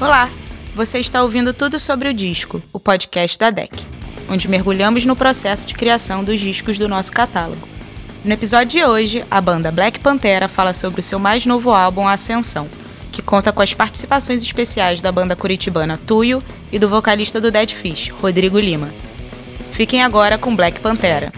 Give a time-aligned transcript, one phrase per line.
[0.00, 0.30] Olá,
[0.74, 3.84] você está ouvindo tudo sobre o disco, o podcast da DEC,
[4.30, 7.68] onde mergulhamos no processo de criação dos discos do nosso catálogo.
[8.24, 12.08] No episódio de hoje, a banda Black Pantera fala sobre o seu mais novo álbum,
[12.08, 12.66] Ascensão,
[13.12, 16.42] que conta com as participações especiais da banda curitibana Tuyo
[16.72, 18.88] e do vocalista do Dead Fish, Rodrigo Lima.
[19.72, 21.30] Fiquem agora com Black Pantera.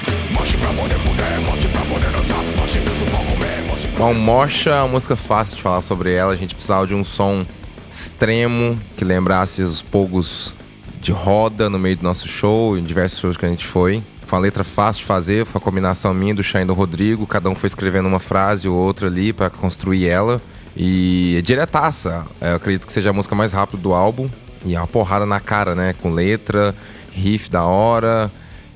[3.99, 6.33] Bom, Mocha é uma música fácil de falar sobre ela.
[6.33, 7.45] A gente precisava de um som
[7.93, 10.57] extremo que lembrasse os pogos
[11.01, 14.03] de roda no meio do nosso show, em diversos shows que a gente foi.
[14.27, 17.27] Foi uma letra fácil de fazer, foi a combinação minha, do Shine do Rodrigo.
[17.27, 20.41] Cada um foi escrevendo uma frase ou outra ali para construir ela.
[20.75, 22.25] E é diretaça.
[22.41, 24.29] Eu acredito que seja a música mais rápida do álbum.
[24.65, 25.93] E é uma porrada na cara, né?
[25.93, 26.75] Com letra,
[27.13, 28.31] riff da hora.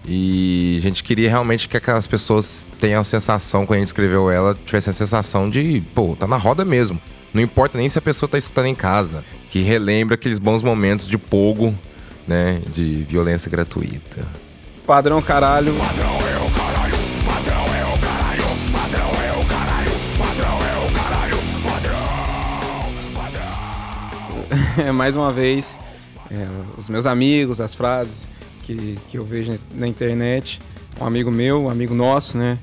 [0.06, 4.30] E a gente queria realmente que aquelas pessoas tenham a sensação, quando a gente escreveu
[4.30, 7.00] ela, tivesse a sensação de, pô, tá na roda mesmo.
[7.36, 9.22] Não importa nem se a pessoa tá escutando em casa.
[9.50, 11.74] Que relembra aqueles bons momentos de pogo,
[12.26, 12.62] né?
[12.72, 14.26] De violência gratuita.
[14.86, 15.74] Padrão caralho.
[15.74, 20.92] Padrão é o caralho, padrão é o caralho, padrão é o caralho, padrão é o
[20.94, 22.06] caralho, padrão,
[23.14, 24.86] padrão.
[24.86, 25.76] É, mais uma vez,
[26.30, 28.26] é, os meus amigos, as frases
[28.62, 30.58] que, que eu vejo na internet.
[30.98, 32.58] Um amigo meu, um amigo nosso, né?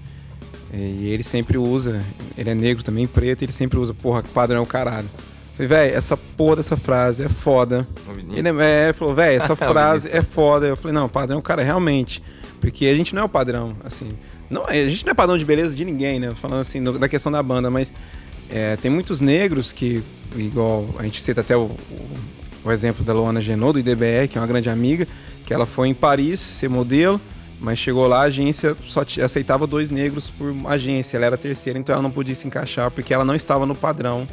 [0.73, 2.03] E ele sempre usa,
[2.35, 5.07] ele é negro também, preto, ele sempre usa, porra, padrão é o caralho.
[5.55, 7.87] Falei, velho, essa porra dessa frase é foda.
[8.33, 10.65] Ele, é, ele falou, velho, essa frase é foda.
[10.65, 12.23] Eu falei, não, padrão é o cara, realmente.
[12.59, 14.09] Porque a gente não é o padrão, assim.
[14.49, 16.31] Não, a gente não é padrão de beleza de ninguém, né?
[16.31, 17.93] Falando assim, no, da questão da banda, mas
[18.49, 20.03] é, tem muitos negros que,
[20.35, 22.09] igual a gente cita até o, o,
[22.63, 25.07] o exemplo da Luana Genot, do IDBE, que é uma grande amiga,
[25.45, 27.21] que ela foi em Paris ser modelo,
[27.63, 31.93] mas chegou lá, a agência só aceitava dois negros por agência, ela era terceira, então
[31.93, 34.27] ela não podia se encaixar porque ela não estava no padrão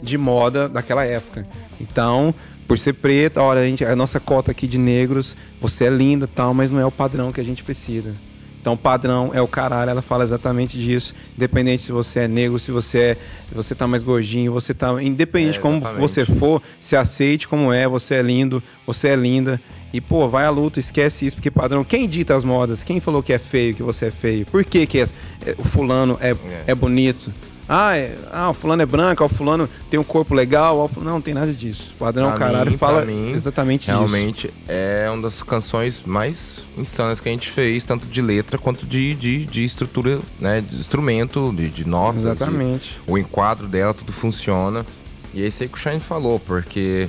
[0.00, 1.44] de moda daquela época.
[1.80, 2.32] Então,
[2.68, 6.28] por ser preta, olha, a, gente, a nossa cota aqui de negros, você é linda
[6.28, 8.14] tal, mas não é o padrão que a gente precisa.
[8.66, 11.14] Então, padrão é o caralho, ela fala exatamente disso.
[11.36, 13.16] Independente se você é negro, se você é,
[13.52, 15.00] você tá mais gordinho, você tá.
[15.00, 19.14] Independente é, de como você for, se aceite como é, você é lindo, você é
[19.14, 19.60] linda.
[19.92, 21.84] E, pô, vai à luta, esquece isso, porque padrão.
[21.84, 22.82] Quem dita as modas?
[22.82, 24.44] Quem falou que é feio, que você é feio?
[24.46, 25.04] Por que, que é,
[25.46, 26.36] é, o fulano é, é.
[26.66, 27.32] é bonito?
[27.68, 30.88] Ah, é, ah, o fulano é branco, o fulano tem um corpo legal.
[30.96, 31.92] Não, não tem nada disso.
[31.96, 34.54] O padrão pra caralho mim, fala mim, exatamente realmente isso.
[34.54, 38.86] Realmente é uma das canções mais insanas que a gente fez, tanto de letra quanto
[38.86, 40.60] de, de, de estrutura, né?
[40.60, 42.24] De instrumento, de, de notas.
[42.24, 42.90] Exatamente.
[43.04, 44.86] De, o enquadro dela, tudo funciona.
[45.34, 47.08] E é isso aí que o Shine falou, porque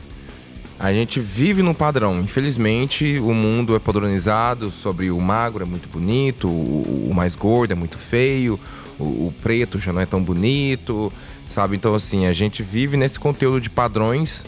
[0.79, 2.19] a gente vive num padrão.
[2.19, 7.71] Infelizmente, o mundo é padronizado sobre o magro é muito bonito, o, o mais gordo
[7.71, 8.59] é muito feio
[8.99, 11.11] o, o preto já não é tão bonito,
[11.45, 11.75] sabe?
[11.75, 14.45] Então, assim, a gente vive nesse conteúdo de padrões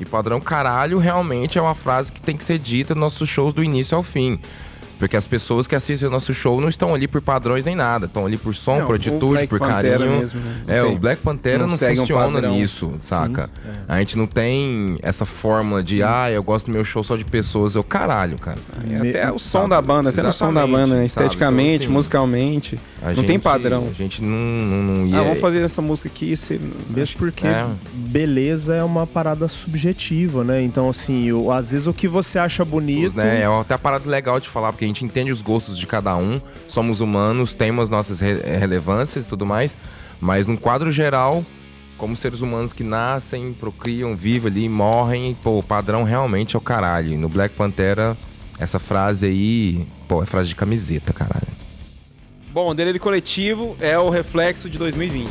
[0.00, 3.52] e padrão caralho realmente é uma frase que tem que ser dita nos nossos shows
[3.52, 4.38] do início ao fim.
[4.98, 8.06] Porque as pessoas que assistem o nosso show não estão ali por padrões nem nada.
[8.06, 10.18] Estão ali por som, não, por atitude, por Pantera carinho.
[10.18, 10.62] Mesmo, né?
[10.66, 13.44] É, tem, o Black Pantera não, não funciona um nisso, saca?
[13.46, 13.92] Sim, é.
[13.94, 17.24] A gente não tem essa fórmula de, ah, eu gosto do meu show só de
[17.24, 17.76] pessoas.
[17.76, 18.58] Eu, caralho, cara.
[18.90, 21.04] É, até o som da banda, até o som da banda, né?
[21.04, 22.80] Esteticamente, então, assim, musicalmente.
[23.00, 23.88] não gente, tem padrão.
[23.88, 25.20] A gente não, não, não ia...
[25.20, 26.36] Ah, vamos fazer essa música aqui.
[26.36, 26.60] Você...
[26.90, 27.66] Mesmo porque é.
[27.94, 30.60] beleza é uma parada subjetiva, né?
[30.60, 33.16] Então, assim, eu, às vezes o que você acha bonito...
[33.16, 33.42] Né?
[33.42, 36.16] É até a parada legal de falar, porque a gente entende os gostos de cada
[36.16, 39.76] um, somos humanos, temos nossas re relevâncias e tudo mais,
[40.20, 41.44] mas num quadro geral,
[41.96, 46.62] como seres humanos que nascem, procriam, vivem ali, morrem, pô, o padrão realmente é o
[46.62, 47.18] caralho.
[47.18, 48.16] No Black Pantera,
[48.58, 51.58] essa frase aí, pô, é frase de camiseta, caralho.
[52.50, 55.28] Bom, o delírio coletivo é o reflexo de 2020.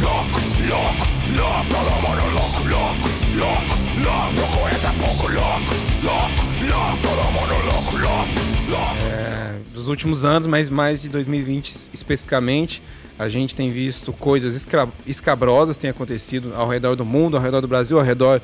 [0.00, 6.98] Louco, louco, louco, todo mundo louco, louco, louco, louco, louco, é pouco louco, louco, louco,
[7.02, 8.47] todo mundo louco, louco.
[8.76, 12.82] É, dos últimos anos, mas mais de 2020 especificamente,
[13.18, 14.66] a gente tem visto coisas
[15.06, 18.40] escabrosas têm acontecido ao redor do mundo, ao redor do Brasil, ao redor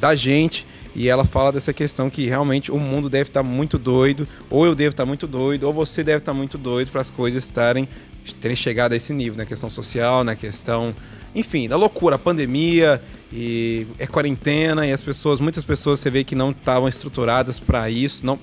[0.00, 0.66] da gente.
[0.94, 4.74] E ela fala dessa questão que realmente o mundo deve estar muito doido, ou eu
[4.74, 7.88] devo estar muito doido, ou você deve estar muito doido para as coisas estarem
[8.40, 10.94] terem chegado a esse nível, na questão social, na questão,
[11.34, 16.24] enfim, da loucura, a pandemia e é quarentena e as pessoas, muitas pessoas você vê
[16.24, 18.38] que não estavam estruturadas para isso, não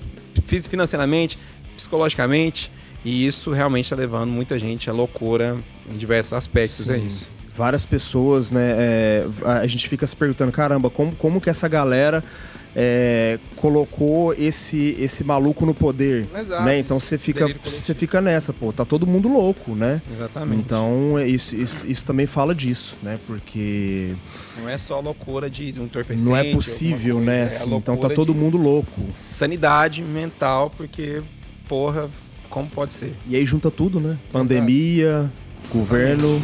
[0.60, 1.38] financeiramente,
[1.76, 2.70] psicologicamente,
[3.04, 5.58] e isso realmente está levando muita gente à loucura
[5.90, 7.02] em diversos aspectos, é Sim.
[7.02, 7.28] é isso.
[7.54, 8.74] Várias pessoas, né?
[8.78, 12.24] É, a gente fica se perguntando, caramba, como, como que essa galera
[12.74, 16.28] é, colocou esse, esse maluco no poder.
[16.34, 16.64] Exato.
[16.64, 16.78] Né?
[16.78, 20.00] Então você fica, você fica nessa, pô, tá todo mundo louco, né?
[20.10, 20.60] Exatamente.
[20.60, 23.18] Então é isso, isso, isso também fala disso, né?
[23.26, 24.14] Porque
[24.60, 26.24] não é só loucura de um entorpecente.
[26.24, 27.40] não é possível, coisa, né?
[27.40, 29.02] é assim, então tá todo mundo louco.
[29.18, 31.22] Sanidade mental, porque,
[31.68, 32.08] porra,
[32.48, 33.14] como pode ser?
[33.26, 34.18] E aí junta tudo, né?
[34.30, 35.30] Pandemia,
[35.70, 36.40] governo.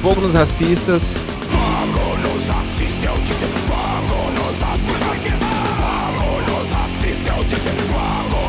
[0.00, 1.16] Fogo nos racistas.
[2.34, 5.30] Nos assiste, eu disse nos assiste
[6.48, 7.68] nos assiste, eu disse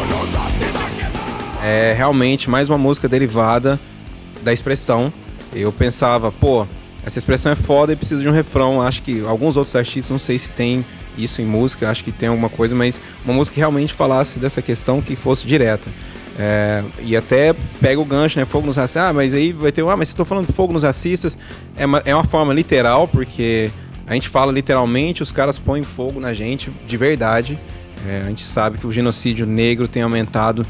[0.10, 1.08] nos assiste
[1.64, 3.80] É realmente mais uma música derivada
[4.42, 5.14] da expressão.
[5.54, 6.66] Eu pensava, pô,
[7.06, 8.82] essa expressão é foda e precisa de um refrão.
[8.82, 10.84] Acho que alguns outros artistas, não sei se tem
[11.16, 14.64] isso em música, acho que tem alguma coisa, mas uma música que realmente falasse dessa
[14.64, 15.92] questão que fosse direta.
[16.38, 18.46] É, e até pega o gancho, né?
[18.46, 19.04] Fogo nos racistas.
[19.04, 19.88] Ah, mas aí vai ter.
[19.88, 21.38] Ah, mas você tá falando de fogo nos racistas.
[21.78, 23.72] É uma, é uma forma literal, porque
[24.06, 27.58] a gente fala literalmente, os caras põem fogo na gente de verdade.
[28.08, 30.66] É, a gente sabe que o genocídio negro tem aumentado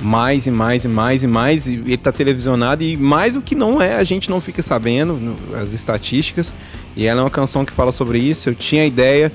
[0.00, 3.56] mais e mais e mais e mais, e ele tá televisionado, e mais o que
[3.56, 6.54] não é, a gente não fica sabendo, no- as estatísticas.
[6.96, 8.48] E ela é uma canção que fala sobre isso.
[8.48, 9.32] Eu tinha a ideia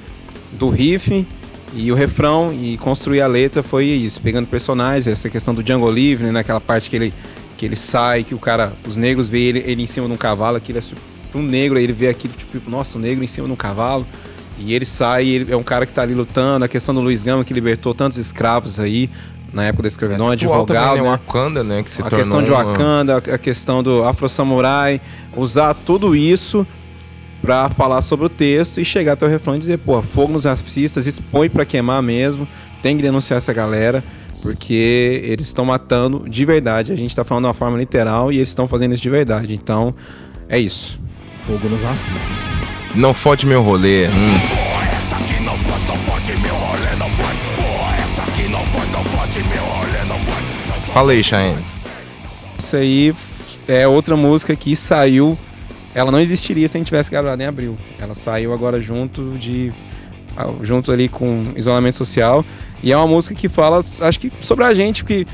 [0.53, 1.27] do riff
[1.75, 5.90] e o refrão, e construir a letra foi isso, pegando personagens, essa questão do Django
[5.90, 7.14] Livre, né, naquela parte que ele,
[7.58, 10.18] que ele sai, que o cara, os negros veem ele, ele em cima de um
[10.18, 13.48] cavalo, aquilo é um negro, aí ele vê aquilo, tipo, nossa, o negro em cima
[13.48, 14.06] de um cavalo.
[14.60, 16.64] E ele sai, ele é um cara que tá ali lutando.
[16.64, 19.10] A questão do Luiz Gama, que libertou tantos escravos aí,
[19.52, 20.88] na época da escravidão, Atual advogado.
[20.88, 21.12] também, né?
[21.12, 21.20] né?
[21.28, 21.84] Wakanda, né?
[21.84, 25.02] Que se a questão de uma- Wakanda, a questão do Afro Samurai,
[25.36, 26.68] usar tudo isso
[27.44, 30.45] pra falar sobre o texto e chegar até o refrão e dizer, pô, fogo nos
[30.45, 32.48] racistas, expõe pra queimar mesmo,
[32.81, 34.01] tem que denunciar essa galera,
[34.42, 36.94] porque eles estão matando de verdade.
[36.94, 39.54] A gente tá falando de uma forma literal e eles estão fazendo isso de verdade.
[39.54, 39.94] Então,
[40.48, 41.01] é isso.
[41.45, 42.50] Fogo nos racistas.
[42.95, 44.07] Não fode meu rolê.
[44.07, 44.39] Hum.
[50.94, 51.19] Fala aí.
[52.57, 53.13] Isso aí
[53.68, 55.38] é outra música que saiu.
[55.95, 57.78] Ela não existiria se a gente tivesse gravado em abril.
[58.00, 59.72] Ela saiu agora junto de.
[60.36, 62.44] ah, junto ali com isolamento social.
[62.81, 65.25] E é uma música que fala, acho que sobre a gente, porque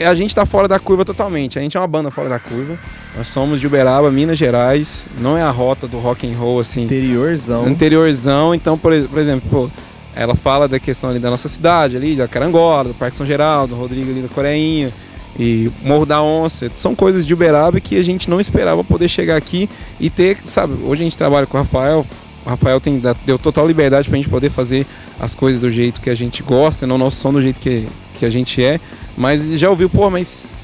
[0.00, 1.58] a gente tá fora da curva totalmente.
[1.58, 2.78] A gente é uma banda fora da curva.
[3.16, 5.06] Nós somos de Uberaba, Minas Gerais.
[5.18, 7.68] Não é a rota do rock and roll, assim Interiorzão.
[7.68, 8.54] interiorzão.
[8.54, 9.70] Então, por, por exemplo, pô,
[10.14, 13.74] ela fala da questão ali da nossa cidade, ali, da Carangola, do Parque São Geraldo,
[13.74, 14.92] do Rodrigo ali da Coreinha
[15.38, 16.70] e Morro da Onça.
[16.74, 19.68] São coisas de Uberaba que a gente não esperava poder chegar aqui
[20.00, 22.06] e ter, sabe, hoje a gente trabalha com o Rafael.
[22.46, 24.86] O Rafael tem, deu total liberdade pra gente poder fazer
[25.18, 28.26] as coisas do jeito que a gente gosta, não nosso som do jeito que, que
[28.26, 28.78] a gente é.
[29.16, 30.62] Mas já ouviu, pô, mas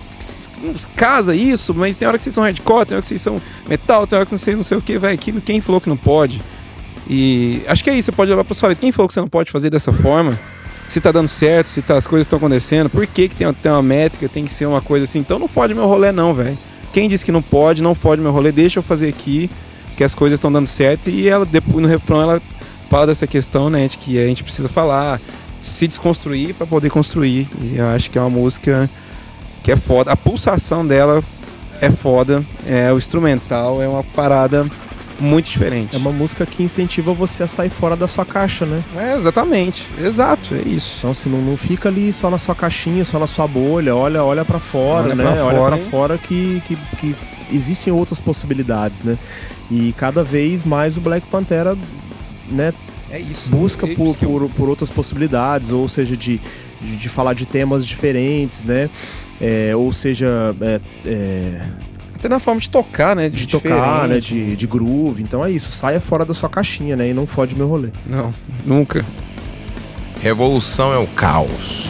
[0.94, 4.06] casa isso, mas tem hora que vocês são hardcore, tem hora que vocês são metal,
[4.06, 5.16] tem hora que vocês não sei o que, velho.
[5.16, 6.42] que- Quem falou que não pode?
[7.08, 8.80] E acho que é isso, você pode levar pra sua vida.
[8.80, 10.38] Quem falou que você não pode fazer dessa forma?
[10.90, 13.70] Se tá dando certo, se tá- as coisas estão acontecendo, por que, que tem, tem
[13.70, 15.20] uma métrica, tem que ser uma coisa assim?
[15.20, 16.58] Então não fode meu rolê, não, velho.
[16.92, 19.48] Quem disse que não pode, não fode meu rolê, deixa eu fazer aqui,
[19.96, 21.08] que as coisas estão dando certo.
[21.08, 22.42] E ela, depois no refrão, ela
[22.88, 25.20] fala dessa questão, né, de que a gente precisa falar,
[25.60, 27.46] se desconstruir pra poder construir.
[27.62, 28.90] E eu acho que é uma música
[29.62, 30.10] que é foda.
[30.10, 31.22] A pulsação dela
[31.80, 34.68] é foda, é o instrumental, é uma parada
[35.20, 35.94] muito diferente.
[35.94, 38.82] É uma música que incentiva você a sair fora da sua caixa, né?
[38.96, 39.86] É, exatamente.
[39.98, 40.96] Exato, é isso.
[40.98, 43.94] Então, assim, não, não fica ali só na sua caixinha, só na sua bolha.
[43.94, 45.24] Olha, olha para fora, Olha né?
[45.24, 45.88] pra olha hein?
[45.90, 47.16] fora que, que, que
[47.52, 49.18] existem outras possibilidades, né?
[49.70, 51.76] E cada vez mais o Black Pantera,
[52.50, 52.72] né,
[53.10, 53.48] É isso.
[53.48, 56.40] busca Eles por, por, por outras possibilidades, ou seja, de,
[56.80, 58.90] de, de falar de temas diferentes, né?
[59.40, 61.62] É, ou seja, é, é,
[62.20, 63.30] Até na forma de tocar, né?
[63.30, 64.20] de tocar, né?
[64.20, 65.22] De, de groove.
[65.22, 67.08] Então é isso, saia fora da sua caixinha, né?
[67.08, 67.88] E não fode meu rolê.
[68.04, 68.30] Não,
[68.62, 69.02] nunca.
[70.20, 71.88] Revolução é o caos.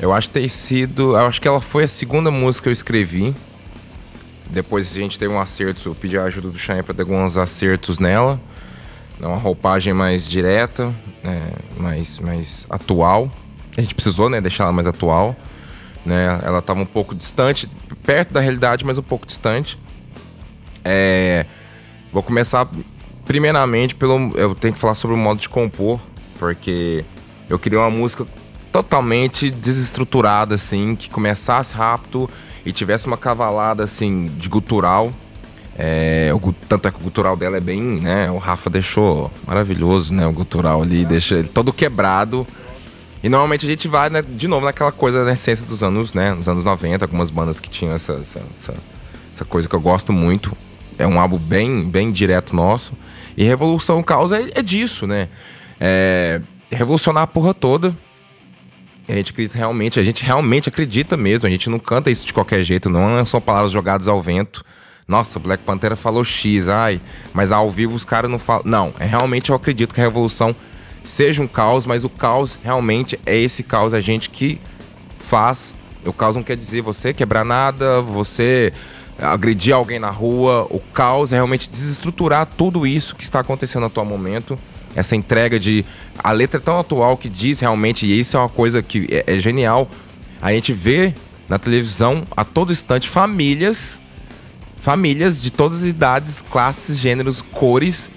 [0.00, 1.12] Eu acho que tem sido.
[1.12, 3.32] Eu acho que ela foi a segunda música que eu escrevi.
[4.50, 7.36] Depois a gente teve um acerto, eu pedi a ajuda do Cheyenne para ter alguns
[7.36, 8.40] acertos nela.
[9.20, 13.30] Uma roupagem mais direta, né, mais, mais atual.
[13.76, 15.36] A gente precisou, né, deixar ela mais atual.
[16.06, 16.40] Né?
[16.42, 17.68] Ela estava um pouco distante,
[18.04, 19.78] perto da realidade, mas um pouco distante.
[20.84, 21.44] É,
[22.12, 22.68] vou começar
[23.24, 24.30] primeiramente pelo.
[24.36, 26.00] Eu tenho que falar sobre o modo de compor,
[26.38, 27.04] porque
[27.48, 28.26] eu queria uma música
[28.72, 32.28] totalmente desestruturada, assim, que começasse rápido
[32.64, 35.12] e tivesse uma cavalada assim de gutural.
[35.78, 38.28] É, o tanto é que o gutural dela é bem, né?
[38.30, 40.26] O Rafa deixou maravilhoso, né?
[40.26, 42.44] O gutural ali, deixa ele todo quebrado.
[43.22, 46.34] E normalmente a gente vai, né, de novo, naquela coisa da essência dos anos, né?
[46.34, 48.74] Nos anos 90, algumas bandas que tinham essa, essa, essa,
[49.34, 50.56] essa coisa que eu gosto muito.
[50.98, 52.92] É um álbum bem, bem direto nosso.
[53.36, 55.28] E Revolução Causa é, é disso, né?
[55.78, 57.96] É revolucionar a porra toda.
[59.08, 62.34] A gente acredita realmente, a gente realmente acredita mesmo, a gente não canta isso de
[62.34, 64.62] qualquer jeito, não são palavras jogadas ao vento.
[65.08, 67.00] Nossa, Black Pantera falou X, ai,
[67.32, 68.62] mas ao vivo os caras não falam.
[68.66, 70.54] Não, é realmente eu acredito que a revolução
[71.02, 74.60] seja um caos, mas o caos realmente é esse caos, a gente que
[75.18, 75.74] faz.
[76.04, 78.70] O caos não quer dizer você quebrar nada, você
[79.18, 80.66] agredir alguém na rua.
[80.68, 84.58] O caos é realmente desestruturar tudo isso que está acontecendo atual momento.
[84.94, 85.86] Essa entrega de.
[86.22, 89.24] A letra é tão atual que diz realmente, e isso é uma coisa que é,
[89.26, 89.88] é genial.
[90.38, 91.14] A gente vê
[91.48, 94.02] na televisão a todo instante famílias,
[94.88, 98.10] famílias de todas as idades, classes, gêneros, cores,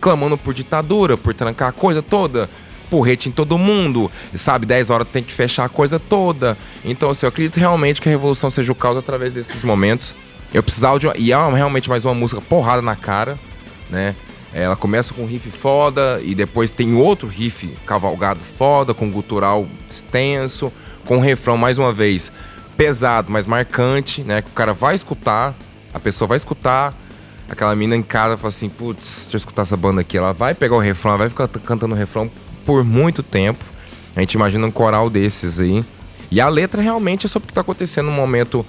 [0.00, 2.48] clamando por ditadura, por trancar a coisa toda,
[2.88, 4.64] porrete em todo mundo, sabe?
[4.64, 6.56] 10 horas tem que fechar a coisa toda.
[6.82, 10.14] Então, assim, eu acredito realmente que a revolução seja o caos através desses momentos.
[10.54, 13.38] Eu precisava de uma, E é realmente mais uma música porrada na cara,
[13.90, 14.16] né?
[14.54, 19.66] Ela começa com um riff foda e depois tem outro riff cavalgado foda, com gutural
[19.86, 20.72] extenso,
[21.04, 22.32] com refrão, mais uma vez,
[22.74, 24.40] pesado, mas marcante, né?
[24.40, 25.54] Que o cara vai escutar,
[25.96, 26.94] a pessoa vai escutar,
[27.48, 30.18] aquela mina em casa fala assim, putz, deixa eu escutar essa banda aqui.
[30.18, 32.30] Ela vai pegar o refrão, ela vai ficar cantando o refrão
[32.66, 33.64] por muito tempo.
[34.14, 35.82] A gente imagina um coral desses aí.
[36.30, 38.64] E a letra realmente é sobre o que está acontecendo no momento,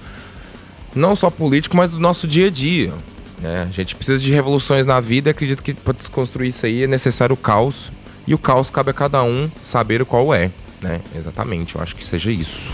[0.94, 2.94] não só político, mas do nosso dia a dia.
[3.42, 3.66] Né?
[3.68, 7.34] A gente precisa de revoluções na vida acredito que para desconstruir isso aí é necessário
[7.34, 7.92] o caos.
[8.26, 10.50] E o caos cabe a cada um saber qual é.
[10.80, 11.02] Né?
[11.14, 12.72] Exatamente, eu acho que seja isso.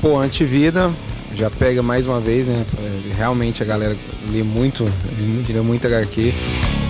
[0.00, 0.92] Pô, antivida,
[1.34, 2.64] já pega mais uma vez, né?
[3.16, 3.96] Realmente a galera
[4.30, 4.84] lê muito,
[5.48, 6.32] lê muito HQ.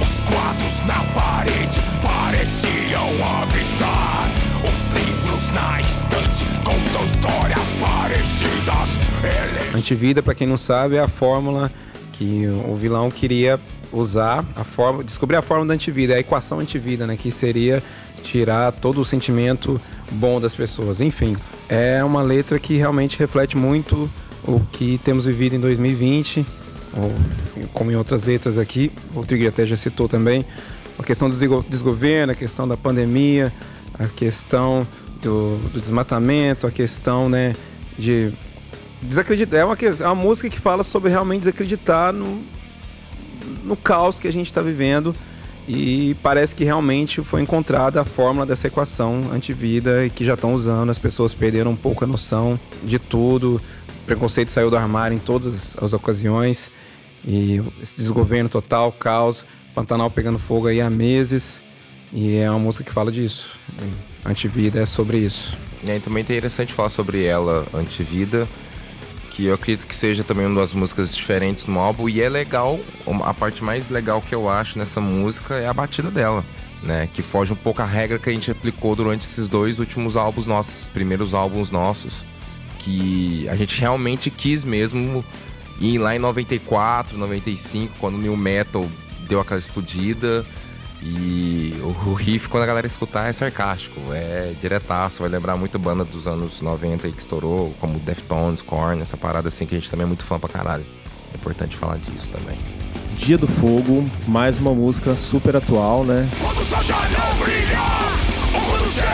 [0.03, 3.09] Os quadros na parede pareciam
[3.43, 4.33] avisar.
[4.73, 9.01] Os livros na estante contam histórias parecidas.
[9.23, 9.77] Ele...
[9.77, 11.71] Antivida, para quem não sabe, é a fórmula
[12.13, 13.59] que o vilão queria
[13.93, 17.83] usar a forma, descobrir a forma da antivida, a equação antivida, né, que seria
[18.23, 19.81] tirar todo o sentimento
[20.13, 21.01] bom das pessoas.
[21.01, 21.37] Enfim,
[21.69, 24.11] é uma letra que realmente reflete muito
[24.47, 26.47] o que temos vivido em 2020,
[26.97, 27.13] ou,
[27.73, 30.45] como em outras letras aqui, o Trigger até já citou também,
[30.99, 33.53] a questão do desgoverno, a questão da pandemia,
[33.99, 34.87] a questão
[35.21, 37.57] do, do desmatamento, a questão né,
[37.99, 38.33] de
[39.03, 39.61] desacreditar.
[39.61, 42.43] É uma, é uma música que fala sobre realmente desacreditar no,
[43.65, 45.15] no caos que a gente está vivendo
[45.67, 50.53] e parece que realmente foi encontrada a fórmula dessa equação antivida e que já estão
[50.53, 50.91] usando.
[50.91, 53.61] As pessoas perderam um pouco a noção de tudo,
[54.05, 56.71] preconceito saiu do armário em todas as ocasiões.
[57.25, 61.65] E esse desgoverno total, caos, Pantanal pegando fogo aí há meses.
[62.13, 63.59] E é uma música que fala disso.
[64.25, 65.57] Antivida é sobre isso.
[65.87, 68.49] É, também é interessante falar sobre ela, Antivida,
[69.31, 72.09] que eu acredito que seja também uma das músicas diferentes no álbum.
[72.09, 72.79] E é legal,
[73.25, 76.45] a parte mais legal que eu acho nessa música é a batida dela.
[76.83, 80.19] Né, que foge um pouco a regra que a gente aplicou durante esses dois últimos
[80.19, 82.27] álbuns nossos, primeiros álbuns nossos
[82.85, 85.25] que a gente realmente quis mesmo
[85.81, 88.87] ir lá em 94, 95, quando o New Metal
[89.27, 90.45] deu aquela explodida.
[91.03, 96.03] E o riff, quando a galera escutar, é sarcástico, é diretaço, vai lembrar muito banda
[96.05, 99.91] dos anos 90 aí que estourou, como Deftones, Korn, essa parada assim que a gente
[99.91, 100.85] também é muito fã pra caralho.
[101.33, 102.57] É importante falar disso também.
[103.17, 106.29] Dia do Fogo, mais uma música super atual, né?
[106.41, 107.35] Quando o sol já não
[108.67, 109.05] quando o céu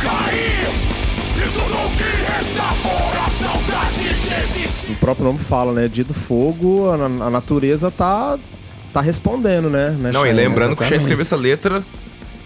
[0.00, 0.39] cair,
[5.10, 5.88] próprio nome fala, né?
[5.88, 8.38] Dia do fogo, a, a natureza tá,
[8.92, 9.90] tá respondendo, né?
[9.98, 11.82] né Não, e lembrando que o escreveu essa letra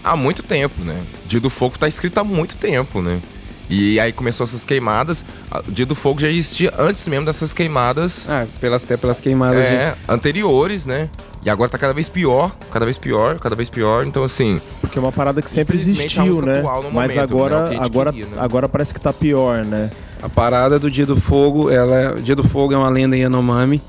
[0.03, 0.99] há muito tempo, né?
[1.27, 3.19] Dia do Fogo tá escrito há muito tempo, né?
[3.67, 5.25] E aí começou essas queimadas.
[5.67, 8.27] O Dia do Fogo já existia antes mesmo dessas queimadas.
[8.29, 9.65] Ah, pelas, até pelas queimadas.
[9.65, 9.97] É, de...
[10.07, 11.09] anteriores, né?
[11.43, 14.05] E agora tá cada vez pior, cada vez pior, cada vez pior.
[14.05, 14.61] Então, assim.
[14.81, 16.63] Porque é uma parada que sempre existiu, né?
[16.91, 17.77] Mas agora, né?
[17.79, 18.37] agora, queria, né?
[18.37, 19.89] agora parece que tá pior, né?
[20.21, 23.81] A parada do Dia do Fogo, ela, Dia do Fogo é uma lenda Yanomami,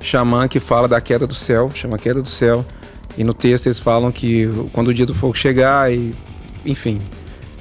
[0.00, 2.64] xamã que fala da queda do céu, chama queda do céu.
[3.16, 6.14] E no texto eles falam que quando o Dia do Fogo chegar, e,
[6.64, 7.00] enfim,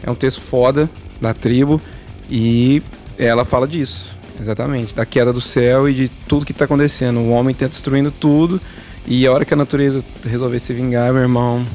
[0.03, 0.89] é um texto foda
[1.20, 1.82] da tribo
[2.30, 2.82] e
[3.18, 7.20] ela fala disso, exatamente, da queda do céu e de tudo que está acontecendo.
[7.20, 8.60] O homem está destruindo tudo
[9.06, 11.65] e a hora que a natureza resolver se vingar, meu irmão,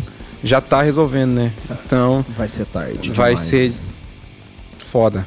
[0.42, 1.52] já está resolvendo, né?
[1.86, 2.24] Então.
[2.36, 3.12] Vai ser tarde.
[3.12, 3.40] Vai demais.
[3.40, 3.72] ser
[4.78, 5.24] foda.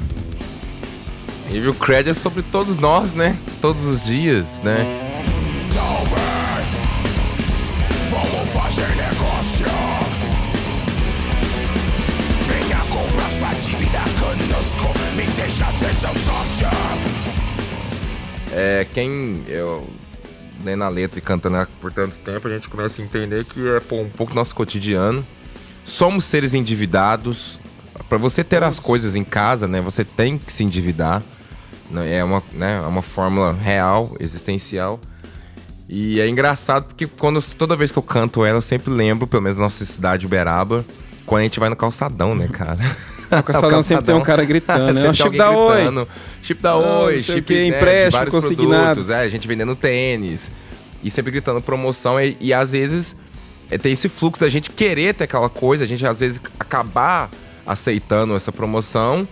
[1.51, 3.35] Evil Cred é sobre todos nós, né?
[3.59, 4.85] Todos os dias, né?
[18.51, 19.87] É, quem eu
[20.63, 23.79] lendo a letra e cantando por tanto tempo, a gente começa a entender que é
[23.79, 25.25] pô, um pouco nosso cotidiano.
[25.83, 27.59] Somos seres endividados,
[28.07, 31.23] para você ter as coisas em casa, né, você tem que se endividar.
[31.89, 34.99] Né, É uma, né, é uma fórmula real, existencial.
[35.87, 39.41] E é engraçado porque quando, toda vez que eu canto ela, eu sempre lembro, pelo
[39.41, 40.85] menos da nossa cidade, Uberaba,
[41.25, 42.79] quando a gente vai no calçadão, né, cara?
[43.29, 45.05] O calçadão sempre tem um cara gritando, né?
[45.09, 45.75] O chip da Oi.
[45.75, 46.07] gritando,
[46.41, 48.83] Chip da Ah, Oi, o chip quê, né, de empréstimo, vários consignado.
[48.95, 50.49] produtos, é, a gente vendendo tênis.
[51.03, 52.19] E sempre gritando promoção.
[52.19, 53.15] E, e às vezes
[53.69, 57.29] é, tem esse fluxo da gente querer ter aquela coisa, a gente às vezes acabar
[57.67, 59.27] aceitando essa promoção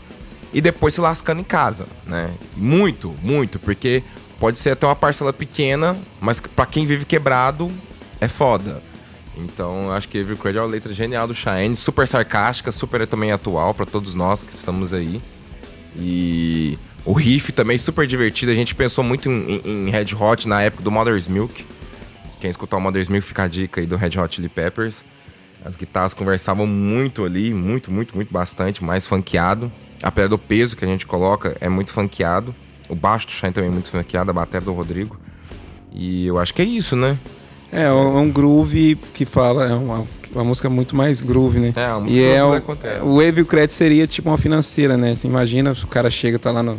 [0.53, 2.29] e depois se lascando em casa, né?
[2.55, 4.01] Muito, muito, porque
[4.39, 7.71] pode ser até uma parcela pequena, mas pra quem vive quebrado
[8.21, 8.81] é foda.
[9.35, 13.31] Então, acho que Every Credit é uma letra genial do Shine, super sarcástica, super também
[13.31, 15.21] atual pra todos nós que estamos aí.
[15.95, 18.51] E o riff também super divertido.
[18.51, 21.65] A gente pensou muito em, em- em Red Hot na época do Mother's Milk.
[22.39, 25.03] Quem escutar o Mother's Milk fica a dica aí do Red Hot Chili Peppers.
[25.65, 29.71] As guitarras conversavam muito ali, muito, muito, muito bastante, mais funkeado.
[30.01, 32.53] Apesar do peso que a gente coloca, é muito funkeado.
[32.87, 35.19] O baixo do Shine também é muito funkeado, a bateria do Rodrigo.
[35.91, 37.17] E eu acho que é isso, né?
[37.71, 41.73] É, é um groove que fala, é uma, uma música muito mais groove, né?
[41.75, 43.03] É, a música E é do o, Black Pantera.
[43.03, 45.15] o Wave Credit seria tipo uma financeira, né?
[45.15, 46.75] Você imagina, se o cara chega, tá lá na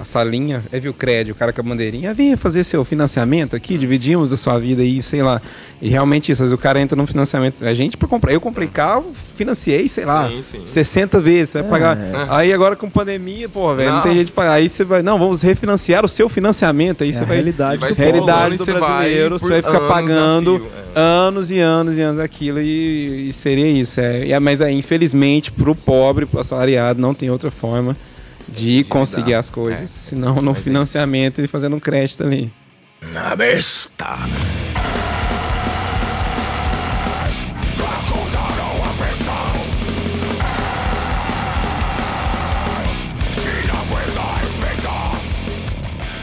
[0.00, 4.32] a salinha, Wave Credit, o cara com a bandeirinha, venha fazer seu financiamento aqui, dividimos
[4.32, 5.40] a sua vida aí, sei lá.
[5.80, 7.64] E realmente isso, às vezes o cara entra num financiamento.
[7.64, 10.62] A gente pra comprar, eu comprei carro, financiei, sei lá, Sim, sim.
[10.66, 11.98] 60 vezes, você vai pagar.
[11.98, 12.12] É.
[12.30, 13.96] Aí agora com pandemia, pô, velho, não.
[13.96, 14.02] Não.
[14.02, 14.52] tem jeito de pagar.
[14.54, 17.80] Aí você vai, não, vamos refinanciar o seu financiamento, aí É você a vai realidade
[17.80, 21.00] vai do realidade do você vai brasileiro, você vai ficar anos pagando fio, é.
[21.00, 24.00] anos e anos e anos aquilo e, e seria isso.
[24.00, 27.96] É, E é- mas aí, infelizmente, pro pobre, pro assalariado, não tem outra forma
[28.48, 29.86] de conseguir as coisas, É.
[29.86, 32.52] senão no é financiamento e fazendo um crédito ali.
[33.12, 34.16] Na besta!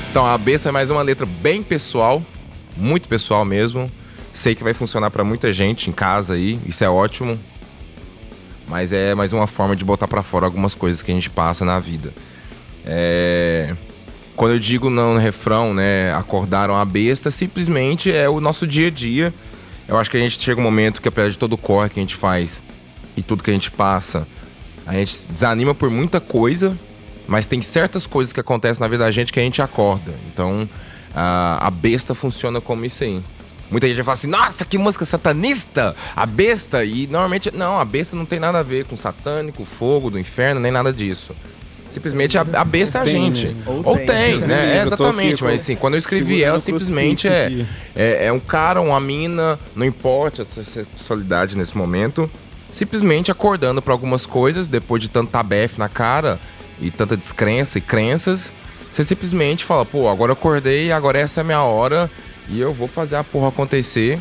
[0.09, 2.23] Então, a besta é mais uma letra bem pessoal,
[2.77, 3.91] muito pessoal mesmo.
[4.31, 7.37] Sei que vai funcionar pra muita gente em casa aí, isso é ótimo.
[8.67, 11.63] Mas é mais uma forma de botar pra fora algumas coisas que a gente passa
[11.63, 12.13] na vida.
[12.85, 13.75] É...
[14.35, 18.87] Quando eu digo não no refrão, né, acordaram a besta, simplesmente é o nosso dia
[18.87, 19.33] a dia.
[19.87, 21.99] Eu acho que a gente chega um momento que apesar de todo o corre que
[21.99, 22.61] a gente faz
[23.15, 24.27] e tudo que a gente passa,
[24.85, 26.77] a gente desanima por muita coisa,
[27.27, 30.13] mas tem certas coisas que acontecem na vida da gente que a gente acorda.
[30.27, 30.67] Então,
[31.13, 33.23] a, a besta funciona como isso aí.
[33.69, 35.95] Muita gente vai falar assim, nossa, que música satanista!
[36.15, 36.83] A besta!
[36.85, 40.61] E normalmente, não, a besta não tem nada a ver com satânico, fogo do inferno,
[40.61, 41.33] nem nada disso.
[41.89, 43.47] Simplesmente a, a besta é a gente.
[43.47, 43.63] né?
[43.65, 44.79] Ou, Ou tem, tem, né?
[44.79, 45.43] É, exatamente.
[45.43, 49.57] Mas assim, quando eu escrevi ela, o simplesmente é, é, é um cara, uma mina,
[49.73, 52.29] não importa a sua sexualidade nesse momento,
[52.69, 56.37] simplesmente acordando para algumas coisas, depois de tanta tabefe na cara
[56.81, 58.51] e tanta descrença e crenças,
[58.91, 62.11] você simplesmente fala, pô, agora eu acordei, agora essa é a minha hora
[62.49, 64.19] e eu vou fazer a porra acontecer.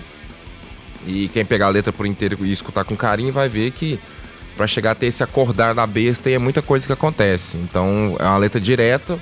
[1.06, 3.98] E quem pegar a letra por inteiro e escutar com carinho vai ver que
[4.56, 7.56] pra chegar a ter esse acordar da besta é muita coisa que acontece.
[7.58, 9.18] Então é uma letra direta,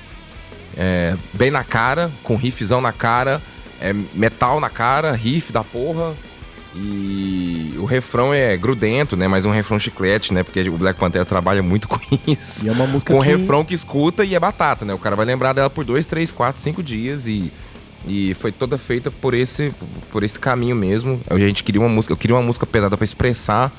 [0.77, 3.41] é, bem na cara, com riffzão na cara,
[3.81, 6.13] é metal na cara, riff da porra.
[6.75, 9.27] E o refrão é grudento, né?
[9.27, 10.41] Mas um refrão chiclete, né?
[10.41, 12.65] Porque o Black Panther trabalha muito com isso.
[12.65, 13.27] E é uma música Com que...
[13.27, 14.93] refrão que escuta e é batata, né?
[14.93, 17.51] O cara vai lembrar dela por dois, três, quatro, cinco dias e,
[18.05, 19.73] e foi toda feita por esse,
[20.11, 21.21] por esse caminho mesmo.
[21.29, 23.71] A gente queria uma música, eu queria uma música pesada pra expressar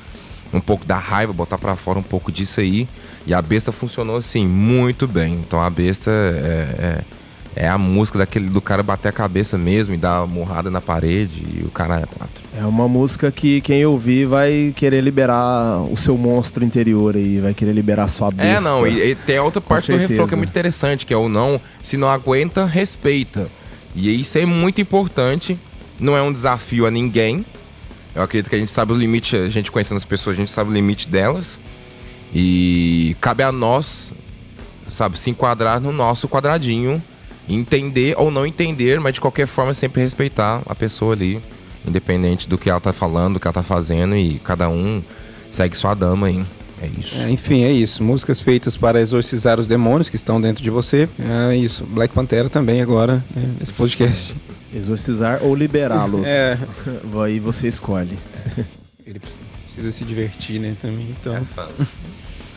[0.53, 2.89] um pouco da raiva, botar pra fora um pouco disso aí.
[3.27, 5.35] E a besta funcionou assim muito bem.
[5.35, 7.05] Então a besta é,
[7.57, 10.71] é, é a música daquele do cara bater a cabeça mesmo e dar uma murrada
[10.71, 12.45] na parede e o cara é quatro.
[12.57, 17.53] É uma música que quem ouvir vai querer liberar o seu monstro interior aí, vai
[17.53, 18.61] querer liberar a sua besta.
[18.61, 21.13] É, não, e, e tem a outra parte do refrão que é muito interessante, que
[21.13, 23.51] é o não, se não aguenta, respeita.
[23.95, 25.59] E isso é muito importante,
[25.99, 27.45] não é um desafio a ninguém.
[28.15, 30.51] Eu acredito que a gente sabe o limite, a gente conhecendo as pessoas, a gente
[30.51, 31.59] sabe o limite delas.
[32.33, 34.13] E cabe a nós,
[34.87, 37.03] sabe, se enquadrar no nosso quadradinho,
[37.49, 41.41] entender ou não entender, mas de qualquer forma sempre respeitar a pessoa ali,
[41.87, 45.03] independente do que ela tá falando, do que ela tá fazendo, e cada um
[45.51, 46.45] segue sua dama aí.
[46.85, 47.17] É isso.
[47.19, 48.03] É, enfim, é isso.
[48.03, 51.09] Músicas feitas para exorcizar os demônios que estão dentro de você.
[51.51, 51.85] É isso.
[51.87, 54.35] Black Pantera também agora, né, nesse podcast.
[54.75, 56.29] Exorcizar ou liberá-los.
[56.35, 56.59] É.
[57.25, 58.19] Aí você escolhe.
[59.07, 59.21] Ele
[59.65, 61.15] precisa se divertir, né, também.
[61.19, 61.35] Então.
[61.35, 61.43] É.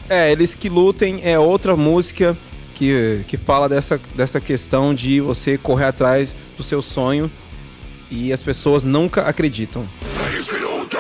[0.10, 2.38] É, Eles que lutem é outra música
[2.74, 7.30] que, que fala dessa, dessa questão de você correr atrás do seu sonho
[8.10, 9.86] e as pessoas nunca acreditam.
[10.32, 10.97] Eles que lutem.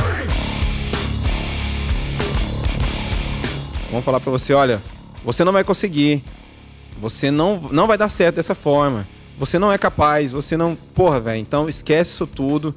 [3.89, 4.81] Vamos falar pra você, olha,
[5.23, 6.23] você não vai conseguir.
[6.99, 9.07] Você não, não vai dar certo dessa forma.
[9.37, 10.75] Você não é capaz, você não.
[10.95, 11.39] Porra, velho.
[11.39, 12.73] Então esquece isso tudo.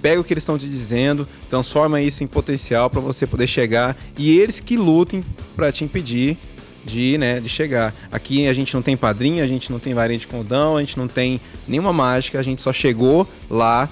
[0.00, 3.96] Pega o que eles estão te dizendo, transforma isso em potencial pra você poder chegar
[4.18, 5.24] e eles que lutem
[5.56, 6.36] pra te impedir
[6.84, 7.94] de, né, de chegar.
[8.12, 10.98] Aqui a gente não tem padrinho, a gente não tem varinha de condão, a gente
[10.98, 13.88] não tem nenhuma mágica, a gente só chegou lá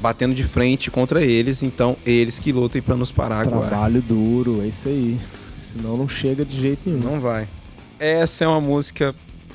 [0.00, 3.68] batendo de frente contra eles, então eles que lutem pra nos parar agora.
[3.68, 5.18] Trabalho duro, é isso aí.
[5.74, 7.00] Senão não chega de jeito nenhum.
[7.00, 7.48] Não vai.
[7.98, 9.12] Essa é uma música,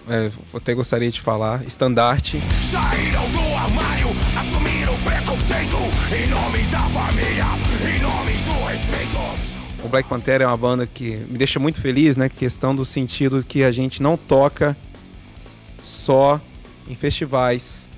[0.08, 2.42] é, eu até gostaria de falar, estandarte.
[2.70, 5.78] Saíram do armário, assumiram o preconceito.
[6.14, 7.46] Em nome da família,
[7.96, 9.18] em nome do respeito.
[9.82, 12.28] O Black Panther é uma banda que me deixa muito feliz, né?
[12.28, 14.76] Questão do sentido que a gente não toca
[15.82, 16.42] só
[16.86, 17.89] em festivais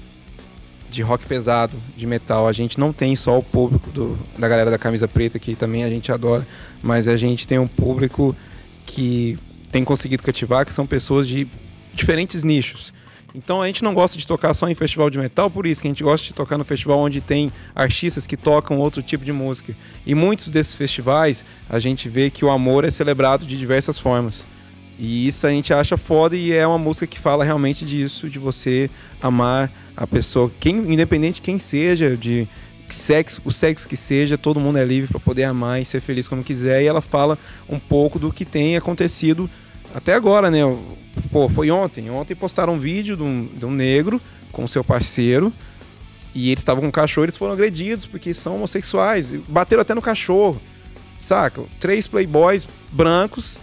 [0.92, 2.48] de rock pesado, de metal.
[2.48, 5.84] A gente não tem só o público do- da galera da camisa preta, que também
[5.84, 6.46] a gente adora,
[6.84, 8.36] mas a gente tem um público
[8.86, 9.40] que
[9.72, 11.48] tem conseguido cativar, que são pessoas de
[11.94, 12.94] diferentes nichos.
[13.34, 15.88] Então a gente não gosta de tocar só em festival de metal, por isso que
[15.88, 19.32] a gente gosta de tocar no festival onde tem artistas que tocam outro tipo de
[19.32, 19.74] música.
[20.06, 24.46] E muitos desses festivais a gente vê que o amor é celebrado de diversas formas.
[25.04, 28.38] E isso a gente acha foda e é uma música que fala realmente disso, de
[28.38, 28.88] você
[29.20, 32.48] amar a pessoa, quem, independente de quem seja, de
[32.88, 36.28] sexo, o sexo que seja, todo mundo é livre para poder amar e ser feliz
[36.28, 36.84] como quiser.
[36.84, 37.36] E ela fala
[37.68, 39.50] um pouco do que tem acontecido
[39.96, 40.60] até agora, né?
[41.32, 42.12] Pô, foi ontem.
[42.12, 45.52] Ontem postaram um vídeo de um, de um negro com seu parceiro.
[46.36, 49.32] E eles estavam com um cachorro, eles foram agredidos porque são homossexuais.
[49.48, 50.62] Bateram até no cachorro.
[51.18, 51.64] Saca?
[51.80, 53.60] Três playboys brancos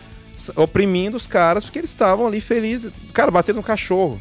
[0.56, 2.92] oprimindo os caras porque eles estavam ali felizes.
[3.12, 4.20] Cara, bateram no cachorro.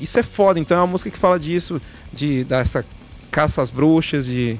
[0.00, 0.58] Isso é foda.
[0.60, 1.80] Então é uma música que fala disso,
[2.12, 2.84] de dessa
[3.30, 4.58] caça às bruxas, de,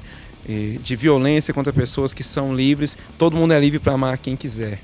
[0.81, 2.97] de violência contra pessoas que são livres.
[3.17, 4.79] Todo mundo é livre pra amar quem quiser.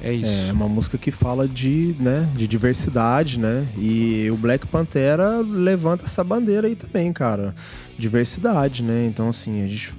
[0.00, 0.48] É isso.
[0.48, 3.66] É uma música que fala de, né, de diversidade, né?
[3.76, 7.52] E o Black Pantera levanta essa bandeira aí também, cara.
[7.98, 9.06] Diversidade, né?
[9.06, 9.96] Então, assim, a gente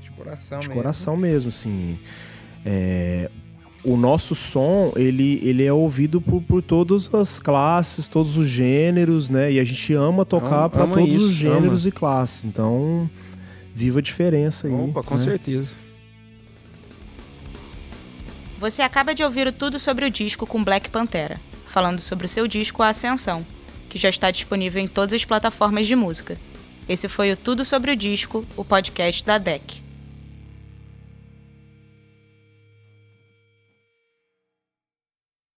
[0.00, 0.80] De coração de mesmo.
[0.82, 1.98] coração mesmo, assim.
[2.64, 3.30] É,
[3.88, 9.30] o nosso som, ele, ele é ouvido por, por todas as classes, todos os gêneros,
[9.30, 9.52] né?
[9.52, 12.44] E a gente ama tocar Ama- para ama todos os isso, gêneros e classes.
[12.44, 13.08] Então,
[13.74, 14.72] viva a diferença aí.
[14.74, 15.20] Opa, com né?
[15.20, 15.70] certeza.
[18.60, 22.28] Você acaba de ouvir o tudo sobre o disco com Black Pantera, falando sobre o
[22.28, 23.46] seu disco A Ascensão,
[23.88, 26.36] que já está disponível em todas as plataformas de música.
[26.88, 29.82] Esse foi o Tudo sobre o Disco, o podcast da DEC.